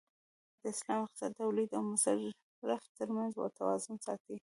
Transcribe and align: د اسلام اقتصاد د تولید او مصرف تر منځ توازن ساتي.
د 0.61 0.63
اسلام 0.73 0.99
اقتصاد 1.03 1.31
د 1.33 1.37
تولید 1.41 1.69
او 1.77 1.83
مصرف 1.91 2.81
تر 2.97 3.07
منځ 3.15 3.31
توازن 3.59 3.95
ساتي. 4.05 4.35